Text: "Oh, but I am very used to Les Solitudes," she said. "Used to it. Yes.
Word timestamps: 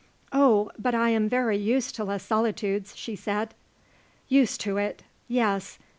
"Oh, 0.33 0.71
but 0.79 0.95
I 0.95 1.11
am 1.11 1.29
very 1.29 1.59
used 1.59 1.93
to 1.93 2.03
Les 2.03 2.23
Solitudes," 2.23 2.95
she 2.95 3.15
said. 3.15 3.53
"Used 4.29 4.59
to 4.61 4.77
it. 4.77 5.03
Yes. 5.27 5.77